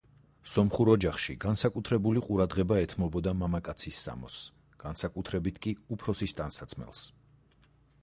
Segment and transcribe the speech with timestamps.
[0.51, 4.51] სომხურ ოჯახში განსაკუთრებული ყურადღება ეთმობოდა მამაკაცის სამოსს,
[4.87, 7.09] განსაკუთრებით კი სახლის უფროსის ტანსაცმელს.